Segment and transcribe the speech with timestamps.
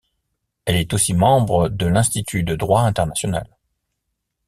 [0.65, 3.47] Elle est aussi membre de l'Institut de droit international.